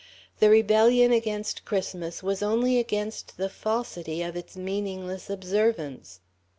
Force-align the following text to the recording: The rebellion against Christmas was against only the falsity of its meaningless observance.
The 0.39 0.49
rebellion 0.49 1.11
against 1.11 1.63
Christmas 1.63 2.23
was 2.23 2.41
against 2.41 3.33
only 3.33 3.37
the 3.45 3.49
falsity 3.53 4.23
of 4.23 4.35
its 4.35 4.57
meaningless 4.57 5.29
observance. 5.29 6.21